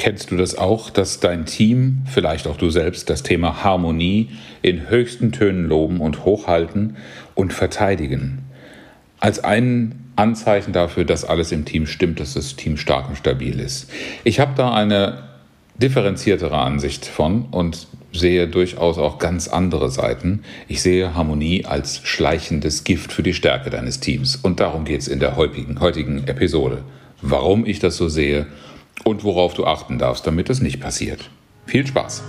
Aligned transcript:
Kennst 0.00 0.30
du 0.30 0.38
das 0.38 0.56
auch, 0.56 0.88
dass 0.88 1.20
dein 1.20 1.44
Team, 1.44 2.04
vielleicht 2.06 2.46
auch 2.46 2.56
du 2.56 2.70
selbst, 2.70 3.10
das 3.10 3.22
Thema 3.22 3.62
Harmonie 3.62 4.30
in 4.62 4.88
höchsten 4.88 5.30
Tönen 5.30 5.66
loben 5.66 6.00
und 6.00 6.24
hochhalten 6.24 6.96
und 7.34 7.52
verteidigen? 7.52 8.38
Als 9.18 9.44
ein 9.44 10.10
Anzeichen 10.16 10.72
dafür, 10.72 11.04
dass 11.04 11.26
alles 11.26 11.52
im 11.52 11.66
Team 11.66 11.86
stimmt, 11.86 12.18
dass 12.18 12.32
das 12.32 12.56
Team 12.56 12.78
stark 12.78 13.10
und 13.10 13.16
stabil 13.16 13.60
ist. 13.60 13.90
Ich 14.24 14.40
habe 14.40 14.52
da 14.56 14.72
eine 14.72 15.24
differenziertere 15.76 16.56
Ansicht 16.56 17.04
von 17.04 17.44
und 17.50 17.86
sehe 18.10 18.48
durchaus 18.48 18.96
auch 18.96 19.18
ganz 19.18 19.48
andere 19.48 19.90
Seiten. 19.90 20.44
Ich 20.66 20.80
sehe 20.80 21.14
Harmonie 21.14 21.66
als 21.66 22.00
schleichendes 22.04 22.84
Gift 22.84 23.12
für 23.12 23.22
die 23.22 23.34
Stärke 23.34 23.68
deines 23.68 24.00
Teams. 24.00 24.36
Und 24.36 24.60
darum 24.60 24.86
geht 24.86 25.02
es 25.02 25.08
in 25.08 25.20
der 25.20 25.36
heutigen, 25.36 25.78
heutigen 25.78 26.26
Episode. 26.26 26.84
Warum 27.20 27.66
ich 27.66 27.80
das 27.80 27.98
so 27.98 28.08
sehe 28.08 28.46
und 29.04 29.24
worauf 29.24 29.54
du 29.54 29.66
achten 29.66 29.98
darfst, 29.98 30.26
damit 30.26 30.50
es 30.50 30.60
nicht 30.60 30.80
passiert. 30.80 31.30
Viel 31.66 31.86
Spaß! 31.86 32.22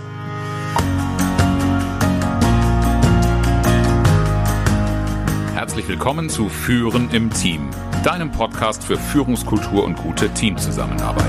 Herzlich 5.54 5.88
willkommen 5.88 6.30
zu 6.30 6.50
Führen 6.50 7.10
im 7.12 7.32
Team, 7.32 7.70
deinem 8.04 8.32
Podcast 8.32 8.84
für 8.84 8.98
Führungskultur 8.98 9.84
und 9.84 9.96
gute 9.96 10.30
Teamzusammenarbeit. 10.30 11.26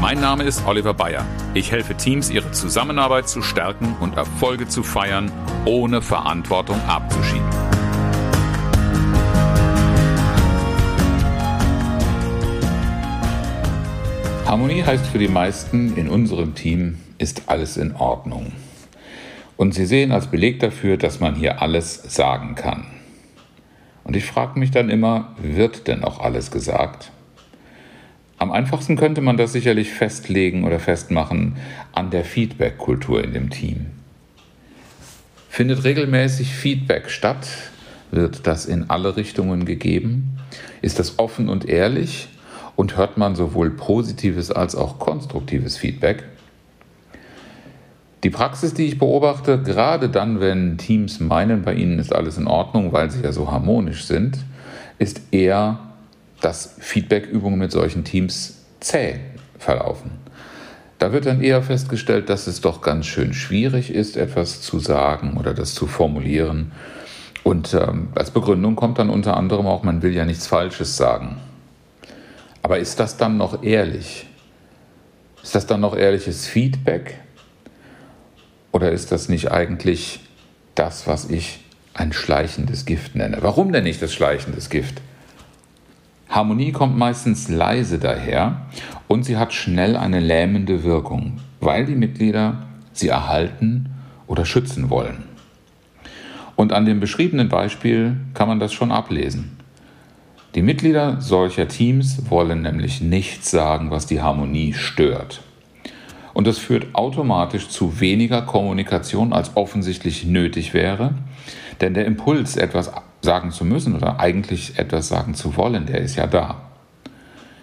Mein 0.00 0.20
Name 0.20 0.44
ist 0.44 0.66
Oliver 0.66 0.94
Bayer. 0.94 1.26
Ich 1.54 1.70
helfe 1.70 1.94
Teams, 1.94 2.30
ihre 2.30 2.50
Zusammenarbeit 2.52 3.28
zu 3.28 3.42
stärken 3.42 3.96
und 4.00 4.16
Erfolge 4.16 4.68
zu 4.68 4.82
feiern, 4.82 5.30
ohne 5.64 6.00
Verantwortung 6.00 6.80
abzuschieben. 6.86 7.47
Harmonie 14.48 14.82
heißt 14.82 15.04
für 15.04 15.18
die 15.18 15.28
meisten 15.28 15.94
in 15.98 16.08
unserem 16.08 16.54
Team, 16.54 16.96
ist 17.18 17.42
alles 17.48 17.76
in 17.76 17.94
Ordnung. 17.94 18.52
Und 19.58 19.74
sie 19.74 19.84
sehen 19.84 20.10
als 20.10 20.28
Beleg 20.28 20.58
dafür, 20.60 20.96
dass 20.96 21.20
man 21.20 21.34
hier 21.34 21.60
alles 21.60 21.96
sagen 21.96 22.54
kann. 22.54 22.86
Und 24.04 24.16
ich 24.16 24.24
frage 24.24 24.58
mich 24.58 24.70
dann 24.70 24.88
immer, 24.88 25.36
wird 25.36 25.86
denn 25.86 26.02
auch 26.02 26.20
alles 26.20 26.50
gesagt? 26.50 27.12
Am 28.38 28.50
einfachsten 28.50 28.96
könnte 28.96 29.20
man 29.20 29.36
das 29.36 29.52
sicherlich 29.52 29.90
festlegen 29.90 30.64
oder 30.64 30.80
festmachen 30.80 31.58
an 31.92 32.08
der 32.08 32.24
Feedback-Kultur 32.24 33.22
in 33.22 33.34
dem 33.34 33.50
Team. 33.50 33.88
Findet 35.50 35.84
regelmäßig 35.84 36.54
Feedback 36.54 37.10
statt? 37.10 37.46
Wird 38.12 38.46
das 38.46 38.64
in 38.64 38.88
alle 38.88 39.14
Richtungen 39.18 39.66
gegeben? 39.66 40.38
Ist 40.80 40.98
das 40.98 41.18
offen 41.18 41.50
und 41.50 41.68
ehrlich? 41.68 42.30
Und 42.78 42.96
hört 42.96 43.18
man 43.18 43.34
sowohl 43.34 43.70
positives 43.70 44.52
als 44.52 44.76
auch 44.76 45.00
konstruktives 45.00 45.76
Feedback. 45.76 46.22
Die 48.22 48.30
Praxis, 48.30 48.72
die 48.72 48.86
ich 48.86 49.00
beobachte, 49.00 49.60
gerade 49.60 50.08
dann, 50.08 50.38
wenn 50.38 50.78
Teams 50.78 51.18
meinen, 51.18 51.62
bei 51.62 51.74
ihnen 51.74 51.98
ist 51.98 52.14
alles 52.14 52.38
in 52.38 52.46
Ordnung, 52.46 52.92
weil 52.92 53.10
sie 53.10 53.20
ja 53.22 53.32
so 53.32 53.50
harmonisch 53.50 54.04
sind, 54.04 54.38
ist 55.00 55.20
eher, 55.32 55.80
dass 56.40 56.76
Feedbackübungen 56.78 57.58
mit 57.58 57.72
solchen 57.72 58.04
Teams 58.04 58.64
zäh 58.78 59.16
verlaufen. 59.58 60.12
Da 61.00 61.12
wird 61.12 61.26
dann 61.26 61.42
eher 61.42 61.62
festgestellt, 61.62 62.30
dass 62.30 62.46
es 62.46 62.60
doch 62.60 62.80
ganz 62.80 63.06
schön 63.06 63.34
schwierig 63.34 63.92
ist, 63.92 64.16
etwas 64.16 64.60
zu 64.60 64.78
sagen 64.78 65.36
oder 65.36 65.52
das 65.52 65.74
zu 65.74 65.88
formulieren. 65.88 66.70
Und 67.42 67.74
ähm, 67.74 68.10
als 68.14 68.30
Begründung 68.30 68.76
kommt 68.76 69.00
dann 69.00 69.10
unter 69.10 69.36
anderem 69.36 69.66
auch, 69.66 69.82
man 69.82 70.02
will 70.02 70.14
ja 70.14 70.24
nichts 70.24 70.46
Falsches 70.46 70.96
sagen. 70.96 71.38
Aber 72.68 72.78
ist 72.78 73.00
das 73.00 73.16
dann 73.16 73.38
noch 73.38 73.62
ehrlich? 73.62 74.26
Ist 75.42 75.54
das 75.54 75.64
dann 75.64 75.80
noch 75.80 75.96
ehrliches 75.96 76.46
Feedback? 76.46 77.18
Oder 78.72 78.92
ist 78.92 79.10
das 79.10 79.30
nicht 79.30 79.50
eigentlich 79.50 80.20
das, 80.74 81.06
was 81.06 81.30
ich 81.30 81.60
ein 81.94 82.12
schleichendes 82.12 82.84
Gift 82.84 83.14
nenne? 83.14 83.38
Warum 83.40 83.72
denn 83.72 83.84
nicht 83.84 84.02
das 84.02 84.12
schleichendes 84.12 84.68
Gift? 84.68 85.00
Harmonie 86.28 86.72
kommt 86.72 86.98
meistens 86.98 87.48
leise 87.48 87.98
daher 87.98 88.66
und 89.06 89.22
sie 89.22 89.38
hat 89.38 89.54
schnell 89.54 89.96
eine 89.96 90.20
lähmende 90.20 90.84
Wirkung, 90.84 91.40
weil 91.60 91.86
die 91.86 91.94
Mitglieder 91.94 92.66
sie 92.92 93.08
erhalten 93.08 93.94
oder 94.26 94.44
schützen 94.44 94.90
wollen. 94.90 95.24
Und 96.54 96.74
an 96.74 96.84
dem 96.84 97.00
beschriebenen 97.00 97.48
Beispiel 97.48 98.18
kann 98.34 98.46
man 98.46 98.60
das 98.60 98.74
schon 98.74 98.92
ablesen. 98.92 99.57
Die 100.54 100.62
Mitglieder 100.62 101.20
solcher 101.20 101.68
Teams 101.68 102.30
wollen 102.30 102.62
nämlich 102.62 103.00
nichts 103.00 103.50
sagen, 103.50 103.90
was 103.90 104.06
die 104.06 104.22
Harmonie 104.22 104.72
stört. 104.72 105.42
Und 106.32 106.46
das 106.46 106.58
führt 106.58 106.94
automatisch 106.94 107.68
zu 107.68 108.00
weniger 108.00 108.42
Kommunikation, 108.42 109.32
als 109.32 109.56
offensichtlich 109.56 110.24
nötig 110.24 110.72
wäre. 110.72 111.14
Denn 111.80 111.94
der 111.94 112.06
Impuls, 112.06 112.56
etwas 112.56 112.90
sagen 113.20 113.50
zu 113.50 113.64
müssen 113.64 113.94
oder 113.94 114.20
eigentlich 114.20 114.78
etwas 114.78 115.08
sagen 115.08 115.34
zu 115.34 115.56
wollen, 115.56 115.86
der 115.86 116.00
ist 116.00 116.16
ja 116.16 116.26
da. 116.26 116.62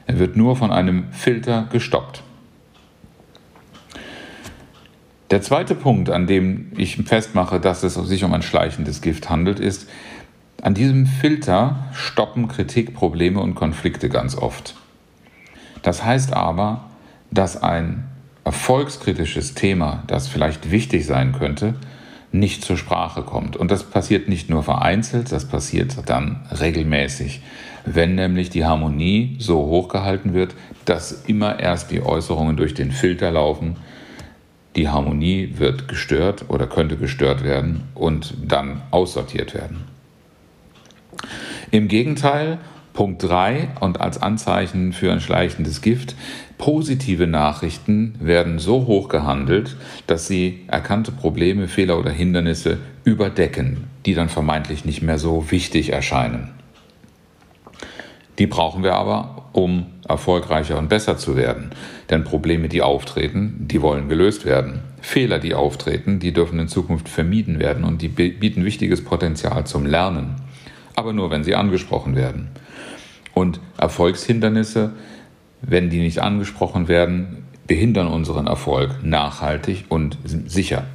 Er 0.06 0.19
wird 0.19 0.38
nur 0.38 0.56
von 0.56 0.72
einem 0.72 1.12
Filter 1.12 1.67
gestoppt. 1.72 2.22
Der 5.31 5.41
zweite 5.41 5.73
Punkt, 5.73 6.12
an 6.12 6.28
dem 6.28 6.72
ich 6.78 6.97
festmache, 6.97 7.59
dass 7.59 7.81
es 7.84 7.96
sich 7.96 8.23
um 8.23 8.34
ein 8.34 8.44
schleichendes 8.44 9.02
Gift 9.02 9.29
handelt, 9.29 9.59
ist, 9.59 9.90
an 10.66 10.74
diesem 10.74 11.06
Filter 11.06 11.76
stoppen 11.94 12.48
Kritikprobleme 12.48 13.40
und 13.40 13.53
Konflikte 13.53 14.09
ganz 14.09 14.36
oft. 14.36 14.74
Das 15.84 16.03
heißt 16.03 16.34
aber, 16.34 16.86
dass 17.30 17.62
ein 17.62 18.06
erfolgskritisches 18.46 19.53
Thema, 19.53 20.02
das 20.08 20.28
vielleicht 20.28 20.72
wichtig 20.72 21.06
sein 21.06 21.34
könnte, 21.34 21.76
nicht 22.31 22.66
zur 22.66 22.78
Sprache 22.78 23.22
kommt. 23.22 23.56
Und 23.56 23.70
das 23.70 23.84
passiert 23.84 24.28
nicht 24.28 24.50
nur 24.50 24.64
vereinzelt, 24.64 25.31
das 25.31 25.48
passiert 25.48 25.98
dann 26.08 26.48
regelmäßig, 26.59 27.42
wenn 27.86 28.16
nämlich 28.16 28.50
die 28.50 28.66
Harmonie 28.66 29.36
so 29.38 29.68
hochgehalten 29.68 30.34
wird, 30.34 30.56
dass 30.86 31.26
immer 31.28 31.59
erst 31.59 31.92
die 31.92 32.02
Äußerungen 32.02 32.58
durch 32.58 32.74
den 32.74 32.90
Filter 32.90 33.30
laufen, 33.30 33.76
die 34.76 34.90
Harmonie 34.90 35.53
wird 35.58 35.88
gestört 35.88 36.46
oder 36.47 36.66
könnte 36.66 36.97
gestört 36.97 37.44
werden 37.44 37.84
und 37.94 38.34
dann 38.44 38.82
aussortiert 38.90 39.53
werden. 39.53 39.95
Im 41.72 41.88
Gegenteil, 41.88 42.59
Punkt 42.94 43.24
3 43.24 43.70
und 43.81 44.00
als 44.00 44.22
Anzeichen 44.22 44.94
für 44.94 45.12
ein 45.12 45.20
schleichendes 45.20 45.81
Gift, 45.81 46.16
positive 46.58 47.28
Nachrichten 47.28 48.16
werden 48.20 48.58
so 48.58 48.88
hoch 48.88 49.09
gehandelt, 49.09 49.76
dass 50.08 50.28
sie 50.28 50.62
erkannte 50.68 51.12
Probleme, 51.12 51.68
Fehler 51.68 52.00
oder 52.00 52.12
Hindernisse 52.12 52.78
überdecken, 53.03 53.86
die 54.06 54.14
dann 54.14 54.30
vermeintlich 54.30 54.86
nicht 54.86 55.02
mehr 55.02 55.18
so 55.18 55.52
wichtig 55.52 55.92
erscheinen. 55.92 56.52
Die 58.40 58.47
brauchen 58.47 58.84
wir 58.84 58.96
aber, 58.96 59.46
um 59.53 59.88
erfolgreicher 60.08 60.78
und 60.78 60.90
besser 60.90 61.18
zu 61.18 61.36
werden. 61.36 61.72
Denn 62.09 62.24
Probleme, 62.26 62.68
die 62.68 62.82
auftreten, 62.82 63.66
die 63.70 63.82
wollen 63.82 64.09
gelöst 64.09 64.46
werden. 64.46 64.82
Fehler, 65.02 65.40
die 65.40 65.53
auftreten, 65.53 66.20
die 66.20 66.34
dürfen 66.34 66.59
in 66.59 66.68
Zukunft 66.68 67.08
vermieden 67.08 67.59
werden 67.59 67.84
und 67.86 68.02
die 68.02 68.09
bieten 68.09 68.66
wichtiges 68.66 69.03
Potenzial 69.03 69.66
zum 69.66 69.86
Lernen 69.86 70.36
aber 70.96 71.14
nur, 71.14 71.30
wenn 71.32 71.44
sie 71.44 71.56
angesprochen 71.56 72.16
werden. 72.16 72.50
Und 73.34 73.60
Erfolgshindernisse, 73.78 74.94
wenn 75.62 75.90
die 75.90 76.00
nicht 76.00 76.20
angesprochen 76.20 76.88
werden, 76.88 77.46
behindern 77.68 78.08
unseren 78.08 78.48
Erfolg 78.48 79.04
nachhaltig 79.04 79.86
und 79.90 80.18
sicher. 80.24 80.86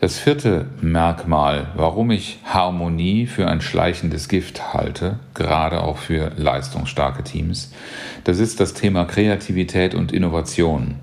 Das 0.00 0.16
vierte 0.16 0.66
Merkmal, 0.80 1.72
warum 1.74 2.12
ich 2.12 2.38
Harmonie 2.44 3.26
für 3.26 3.48
ein 3.48 3.60
schleichendes 3.60 4.28
Gift 4.28 4.72
halte, 4.72 5.18
gerade 5.34 5.82
auch 5.82 5.96
für 5.96 6.30
leistungsstarke 6.36 7.24
Teams, 7.24 7.72
das 8.22 8.38
ist 8.38 8.60
das 8.60 8.74
Thema 8.74 9.06
Kreativität 9.06 9.96
und 9.96 10.12
Innovation. 10.12 10.96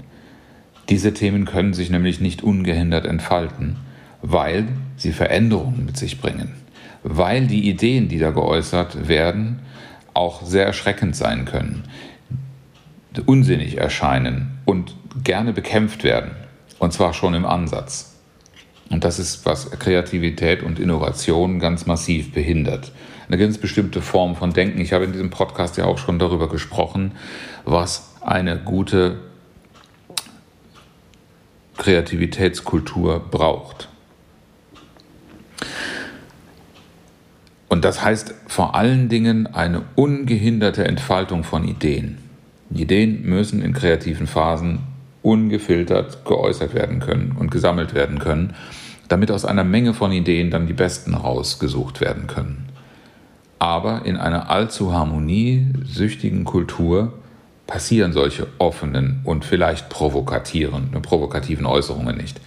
Diese 0.88 1.14
Themen 1.14 1.44
können 1.44 1.74
sich 1.74 1.90
nämlich 1.90 2.22
nicht 2.22 2.42
ungehindert 2.42 3.06
entfalten, 3.06 3.78
weil 4.22 4.68
sie 4.96 5.12
Veränderungen 5.12 5.86
mit 5.86 5.98
sich 5.98 6.22
bringen 6.22 6.65
weil 7.08 7.46
die 7.46 7.70
Ideen, 7.70 8.08
die 8.08 8.18
da 8.18 8.32
geäußert 8.32 9.08
werden, 9.08 9.60
auch 10.16 10.42
sehr 10.42 10.66
erschreckend 10.66 11.16
sein 11.16 11.46
können, 11.46 11.84
unsinnig 13.28 13.78
erscheinen 13.78 14.58
und 14.66 14.96
gerne 15.24 15.54
bekämpft 15.54 16.04
werden. 16.04 16.32
Und 16.80 16.94
zwar 16.94 17.14
schon 17.14 17.36
im 17.36 17.46
Ansatz. 17.46 18.16
Und 18.90 19.04
das 19.04 19.20
ist, 19.20 19.46
was 19.46 19.70
Kreativität 19.72 20.64
und 20.64 20.80
Innovation 20.80 21.60
ganz 21.60 21.86
massiv 21.86 22.34
behindert. 22.34 22.92
Eine 23.28 23.38
ganz 23.38 23.58
bestimmte 23.58 24.02
Form 24.02 24.36
von 24.36 24.52
Denken. 24.52 24.82
Ich 24.82 24.92
habe 24.92 25.06
in 25.06 25.12
diesem 25.12 25.30
Podcast 25.30 25.78
ja 25.78 25.86
auch 25.86 25.98
schon 25.98 26.20
darüber 26.20 26.50
gesprochen, 26.50 27.12
was 27.66 28.16
eine 28.22 28.58
gute 28.58 29.20
Kreativitätskultur 31.78 33.20
braucht. 33.20 33.90
Und 37.76 37.84
das 37.84 38.02
heißt 38.02 38.34
vor 38.48 38.74
allen 38.74 39.10
Dingen 39.10 39.48
eine 39.48 39.82
ungehinderte 39.96 40.86
Entfaltung 40.86 41.44
von 41.44 41.68
Ideen. 41.68 42.20
Ideen 42.74 43.24
müssen 43.24 43.62
in 43.62 43.74
kreativen 43.74 44.28
Phasen 44.28 44.80
ungefiltert 45.22 46.24
geäußert 46.24 46.74
werden 46.74 47.02
können 47.02 47.36
und 47.38 47.52
gesammelt 47.52 47.94
werden 47.94 48.20
können, 48.20 48.54
damit 49.10 49.30
aus 49.30 49.44
einer 49.44 49.66
Menge 49.66 49.94
von 49.94 50.14
Ideen 50.14 50.52
dann 50.52 50.68
die 50.68 50.74
besten 50.74 51.16
rausgesucht 51.16 52.00
werden 52.00 52.28
können. 52.28 52.70
Aber 53.60 54.06
in 54.06 54.16
einer 54.16 54.50
allzu 54.50 54.94
harmoniesüchtigen 54.94 56.46
Kultur 56.46 57.12
passieren 57.68 58.14
solche 58.14 58.48
offenen 58.58 59.22
und 59.24 59.46
vielleicht 59.46 59.90
provokativen, 59.90 60.92
provokativen 61.02 61.66
Äußerungen 61.66 62.18
nicht. 62.18 62.40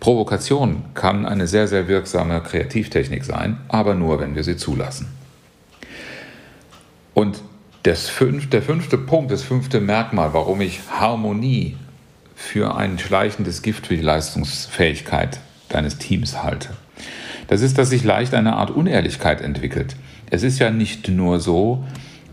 Provokation 0.00 0.82
kann 0.94 1.26
eine 1.26 1.46
sehr, 1.46 1.68
sehr 1.68 1.88
wirksame 1.88 2.40
Kreativtechnik 2.40 3.24
sein, 3.24 3.58
aber 3.68 3.94
nur, 3.94 4.20
wenn 4.20 4.34
wir 4.34 4.44
sie 4.44 4.56
zulassen. 4.56 5.08
Und 7.14 7.42
fünf, 8.08 8.48
der 8.50 8.62
fünfte 8.62 8.98
Punkt, 8.98 9.32
das 9.32 9.42
fünfte 9.42 9.80
Merkmal, 9.80 10.32
warum 10.34 10.60
ich 10.60 10.80
Harmonie 10.90 11.76
für 12.34 12.76
ein 12.76 12.98
schleichendes 12.98 13.62
Gift 13.62 13.88
für 13.88 13.96
die 13.96 14.02
Leistungsfähigkeit 14.02 15.40
deines 15.68 15.98
Teams 15.98 16.42
halte, 16.42 16.70
das 17.48 17.60
ist, 17.60 17.78
dass 17.78 17.90
sich 17.90 18.04
leicht 18.04 18.34
eine 18.34 18.54
Art 18.54 18.70
Unehrlichkeit 18.70 19.40
entwickelt. 19.40 19.96
Es 20.30 20.42
ist 20.42 20.58
ja 20.58 20.70
nicht 20.70 21.08
nur 21.08 21.40
so, 21.40 21.84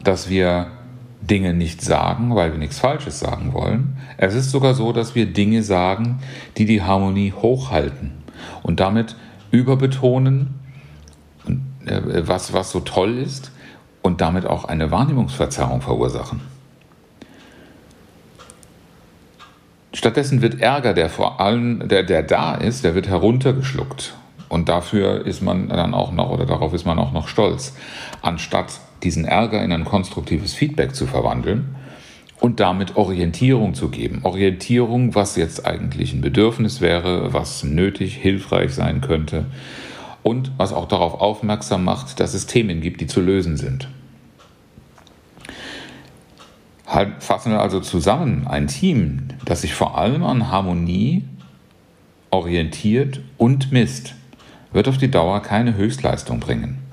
dass 0.03 0.29
wir 0.29 0.71
Dinge 1.21 1.53
nicht 1.53 1.81
sagen, 1.81 2.35
weil 2.35 2.51
wir 2.51 2.59
nichts 2.59 2.79
Falsches 2.79 3.19
sagen 3.19 3.53
wollen. 3.53 3.97
Es 4.17 4.35
ist 4.35 4.51
sogar 4.51 4.73
so, 4.73 4.93
dass 4.93 5.15
wir 5.15 5.25
Dinge 5.25 5.63
sagen, 5.63 6.19
die 6.57 6.65
die 6.65 6.81
Harmonie 6.81 7.33
hochhalten 7.33 8.11
und 8.63 8.79
damit 8.79 9.15
überbetonen, 9.51 10.55
äh, 11.85 12.01
was, 12.27 12.53
was 12.53 12.71
so 12.71 12.79
toll 12.79 13.17
ist 13.17 13.51
und 14.01 14.21
damit 14.21 14.45
auch 14.45 14.65
eine 14.65 14.91
Wahrnehmungsverzerrung 14.91 15.81
verursachen. 15.81 16.41
Stattdessen 19.93 20.41
wird 20.41 20.61
Ärger, 20.61 20.93
der 20.93 21.09
vor 21.09 21.41
allem, 21.41 21.87
der, 21.87 22.03
der 22.03 22.23
da 22.23 22.55
ist, 22.55 22.83
der 22.83 22.95
wird 22.95 23.07
heruntergeschluckt. 23.07 24.13
Und 24.49 24.67
dafür 24.67 25.25
ist 25.25 25.41
man 25.41 25.69
dann 25.69 25.93
auch 25.93 26.11
noch, 26.11 26.31
oder 26.31 26.45
darauf 26.45 26.73
ist 26.73 26.85
man 26.85 26.97
auch 26.97 27.11
noch 27.11 27.27
stolz, 27.27 27.75
anstatt 28.21 28.79
diesen 29.03 29.25
Ärger 29.25 29.63
in 29.63 29.71
ein 29.71 29.85
konstruktives 29.85 30.53
Feedback 30.53 30.95
zu 30.95 31.05
verwandeln 31.05 31.75
und 32.39 32.59
damit 32.59 32.95
Orientierung 32.95 33.73
zu 33.73 33.89
geben. 33.89 34.21
Orientierung, 34.23 35.13
was 35.13 35.35
jetzt 35.35 35.65
eigentlich 35.65 36.13
ein 36.13 36.21
Bedürfnis 36.21 36.81
wäre, 36.81 37.33
was 37.33 37.63
nötig, 37.63 38.15
hilfreich 38.15 38.73
sein 38.73 39.01
könnte 39.01 39.45
und 40.23 40.51
was 40.57 40.73
auch 40.73 40.87
darauf 40.87 41.21
aufmerksam 41.21 41.83
macht, 41.83 42.19
dass 42.19 42.33
es 42.33 42.47
Themen 42.47 42.81
gibt, 42.81 43.01
die 43.01 43.07
zu 43.07 43.21
lösen 43.21 43.55
sind. 43.55 43.87
Fassen 47.19 47.51
wir 47.51 47.61
also 47.61 47.81
zusammen 47.81 48.47
ein 48.47 48.67
Team, 48.67 49.27
das 49.45 49.61
sich 49.61 49.75
vor 49.75 49.97
allem 49.97 50.23
an 50.23 50.49
Harmonie 50.49 51.23
orientiert 52.31 53.21
und 53.37 53.71
misst, 53.71 54.15
wird 54.71 54.87
auf 54.87 54.97
die 54.97 55.11
Dauer 55.11 55.41
keine 55.41 55.75
Höchstleistung 55.75 56.39
bringen 56.39 56.89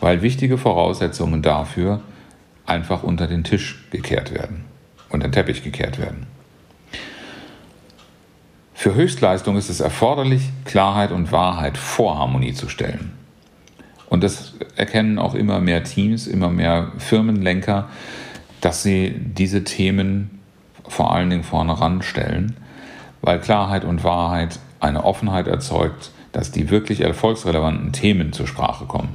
weil 0.00 0.22
wichtige 0.22 0.58
Voraussetzungen 0.58 1.42
dafür 1.42 2.00
einfach 2.66 3.02
unter 3.02 3.26
den 3.26 3.44
Tisch 3.44 3.84
gekehrt 3.90 4.32
werden, 4.32 4.64
unter 5.08 5.28
den 5.28 5.32
Teppich 5.32 5.64
gekehrt 5.64 5.98
werden. 5.98 6.26
Für 8.74 8.94
Höchstleistung 8.94 9.56
ist 9.56 9.70
es 9.70 9.80
erforderlich, 9.80 10.50
Klarheit 10.64 11.10
und 11.10 11.32
Wahrheit 11.32 11.76
vor 11.76 12.18
Harmonie 12.18 12.52
zu 12.52 12.68
stellen. 12.68 13.12
Und 14.08 14.22
das 14.22 14.54
erkennen 14.76 15.18
auch 15.18 15.34
immer 15.34 15.60
mehr 15.60 15.82
Teams, 15.82 16.26
immer 16.26 16.48
mehr 16.48 16.92
Firmenlenker, 16.98 17.88
dass 18.60 18.82
sie 18.82 19.14
diese 19.18 19.64
Themen 19.64 20.40
vor 20.86 21.12
allen 21.12 21.28
Dingen 21.28 21.44
vorne 21.44 21.78
ranstellen, 21.78 22.56
weil 23.20 23.40
Klarheit 23.40 23.84
und 23.84 24.04
Wahrheit 24.04 24.60
eine 24.80 25.04
Offenheit 25.04 25.48
erzeugt, 25.48 26.12
dass 26.38 26.52
die 26.52 26.70
wirklich 26.70 27.00
erfolgsrelevanten 27.00 27.90
Themen 27.90 28.32
zur 28.32 28.46
Sprache 28.46 28.84
kommen. 28.84 29.08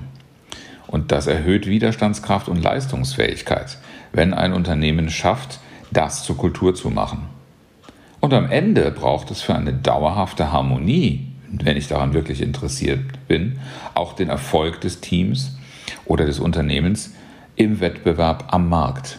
Und 0.88 1.14
das 1.14 1.25
erhöht 1.25 1.68
Widerstandskraft 1.68 2.50
und 2.50 2.62
Leistungsfähigkeit, 2.62 3.78
wenn 4.12 4.34
ein 4.34 4.52
Unternehmen 4.52 5.10
schafft, 5.10 5.62
das 5.90 6.25
zur 6.25 6.36
Kultur 6.36 6.75
zu 6.75 6.90
machen. 6.90 7.30
Und 8.20 8.34
am 8.34 8.52
Ende 8.52 8.92
braucht 8.92 9.31
es 9.31 9.42
für 9.42 9.56
eine 9.56 9.72
dauerhafte 9.72 10.52
Harmonie, 10.52 11.30
wenn 11.50 11.78
ich 11.78 11.88
daran 11.88 12.14
wirklich 12.14 12.42
interessiert 12.42 13.00
bin, 13.30 13.58
auch 13.94 14.12
den 14.12 14.28
Erfolg 14.28 14.81
des 14.81 15.00
Teams 15.00 15.56
oder 16.04 16.25
des 16.25 16.40
Unternehmens 16.40 17.14
im 17.56 17.80
Wettbewerb 17.80 18.50
am 18.54 18.68
Markt. 18.68 19.18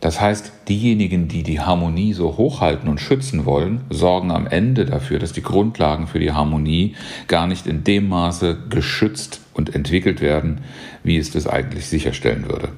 Das 0.00 0.20
heißt, 0.20 0.52
diejenigen, 0.68 1.26
die 1.26 1.42
die 1.42 1.60
Harmonie 1.60 2.12
so 2.12 2.36
hochhalten 2.36 2.88
und 2.88 3.00
schützen 3.00 3.44
wollen, 3.44 3.80
sorgen 3.90 4.30
am 4.30 4.46
Ende 4.46 4.84
dafür, 4.84 5.18
dass 5.18 5.32
die 5.32 5.42
Grundlagen 5.42 6.06
für 6.06 6.20
die 6.20 6.32
Harmonie 6.32 6.94
gar 7.26 7.48
nicht 7.48 7.66
in 7.66 7.82
dem 7.82 8.08
Maße 8.08 8.56
geschützt 8.70 9.40
und 9.54 9.74
entwickelt 9.74 10.20
werden, 10.20 10.60
wie 11.02 11.16
es 11.16 11.32
das 11.32 11.48
eigentlich 11.48 11.86
sicherstellen 11.86 12.48
würde. 12.48 12.68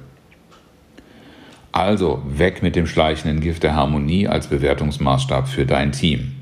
Also 1.71 2.21
weg 2.27 2.63
mit 2.63 2.75
dem 2.75 2.87
schleichenden 2.87 3.39
Gift 3.39 3.63
der 3.63 3.75
Harmonie 3.75 4.27
als 4.27 4.47
Bewertungsmaßstab 4.47 5.47
für 5.47 5.65
dein 5.65 5.91
Team. 5.91 6.33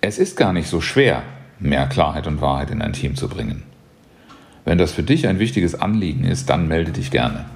Es 0.00 0.18
ist 0.18 0.36
gar 0.36 0.52
nicht 0.52 0.68
so 0.68 0.80
schwer, 0.80 1.24
mehr 1.58 1.86
Klarheit 1.86 2.28
und 2.28 2.40
Wahrheit 2.40 2.70
in 2.70 2.80
ein 2.80 2.92
Team 2.92 3.16
zu 3.16 3.28
bringen. 3.28 3.64
Wenn 4.64 4.78
das 4.78 4.92
für 4.92 5.02
dich 5.02 5.26
ein 5.26 5.38
wichtiges 5.38 5.74
Anliegen 5.74 6.24
ist, 6.24 6.48
dann 6.48 6.68
melde 6.68 6.92
dich 6.92 7.10
gerne. 7.10 7.46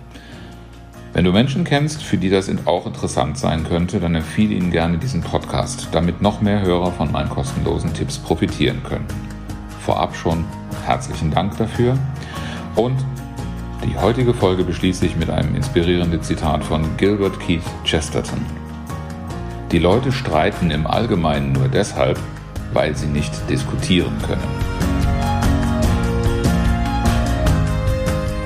Wenn 1.14 1.26
du 1.26 1.32
Menschen 1.32 1.64
kennst, 1.64 2.03
für 2.03 2.17
die 2.17 2.31
das 2.31 2.50
auch 2.64 2.87
interessant 2.87 3.37
sein 3.37 3.64
könnte, 3.64 4.00
dann 4.00 4.14
empfehle 4.14 4.55
ihnen 4.55 4.70
gerne 4.70 4.97
diesen 4.97 5.20
Podcast, 5.20 5.88
damit 5.93 6.23
noch 6.23 6.41
mehr 6.41 6.62
Hörer 6.62 6.91
von 6.91 7.12
meinen 7.12 7.29
kostenlosen 7.29 7.93
Tipps 7.93 8.19
profitieren 8.19 8.82
können. 8.82 9.05
Vorab 9.81 10.17
schon 10.17 10.44
herzlichen 10.87 11.31
Dank 11.31 11.59
dafür 11.59 11.99
und 12.76 12.97
die 13.85 13.99
heutige 13.99 14.32
Folge 14.32 14.64
beschließe 14.64 15.05
ich 15.05 15.17
mit 15.17 15.29
einem 15.29 15.55
inspirierenden 15.55 16.23
Zitat 16.23 16.64
von 16.64 16.97
Gilbert 16.97 17.38
Keith 17.41 17.62
Chesterton. 17.85 18.41
Die 19.70 19.81
Leute 19.81 20.12
streiten 20.12 20.70
im 20.70 20.87
Allgemeinen 20.87 21.53
nur 21.53 21.69
deshalb, 21.69 22.19
weil 22.73 22.97
sie 22.97 23.06
nicht 23.06 23.32
diskutieren 23.50 24.17
können. 24.26 24.62